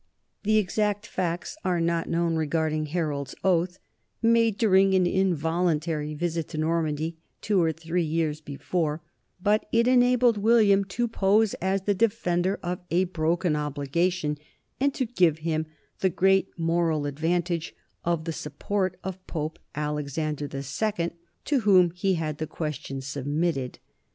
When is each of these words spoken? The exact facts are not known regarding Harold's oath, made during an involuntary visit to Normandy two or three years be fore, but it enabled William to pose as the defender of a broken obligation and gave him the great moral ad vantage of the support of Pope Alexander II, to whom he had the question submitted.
The 0.41 0.57
exact 0.57 1.05
facts 1.05 1.57
are 1.63 1.79
not 1.79 2.09
known 2.09 2.35
regarding 2.35 2.87
Harold's 2.87 3.35
oath, 3.43 3.77
made 4.19 4.57
during 4.57 4.95
an 4.95 5.05
involuntary 5.05 6.15
visit 6.15 6.47
to 6.47 6.57
Normandy 6.57 7.17
two 7.39 7.61
or 7.61 7.71
three 7.71 8.01
years 8.01 8.41
be 8.41 8.55
fore, 8.55 9.03
but 9.43 9.67
it 9.71 9.87
enabled 9.87 10.39
William 10.39 10.83
to 10.85 11.07
pose 11.07 11.53
as 11.61 11.83
the 11.83 11.93
defender 11.93 12.59
of 12.63 12.79
a 12.89 13.03
broken 13.03 13.55
obligation 13.55 14.39
and 14.79 14.99
gave 15.15 15.37
him 15.37 15.67
the 15.99 16.09
great 16.09 16.47
moral 16.57 17.05
ad 17.05 17.19
vantage 17.19 17.75
of 18.03 18.25
the 18.25 18.33
support 18.33 18.97
of 19.03 19.23
Pope 19.27 19.59
Alexander 19.75 20.49
II, 20.51 21.11
to 21.45 21.59
whom 21.59 21.91
he 21.91 22.15
had 22.15 22.39
the 22.39 22.47
question 22.47 23.01
submitted. 23.01 23.77